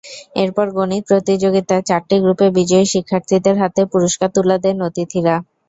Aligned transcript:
এরপর 0.35 0.67
গণিত 0.75 1.03
প্রতিযোগিতার 1.09 1.81
চারটি 1.89 2.15
গ্রুপে 2.23 2.47
বিজয়ী 2.57 2.85
শিক্ষার্থীদের 2.93 3.55
হাতে 3.61 3.81
পুরস্কার 3.93 4.29
তুলে 4.35 4.57
দেন 4.63 4.77
অতিথিরা। 4.87 5.35